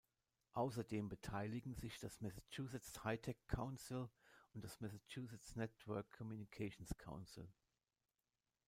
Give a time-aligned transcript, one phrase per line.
[0.53, 4.09] Außerdem beteiligen sich das Massachusetts High Tech Council
[4.51, 7.47] und das Massachusetts Network Communications Council.